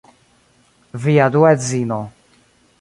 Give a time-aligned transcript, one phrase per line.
[1.03, 2.01] Via dua edzino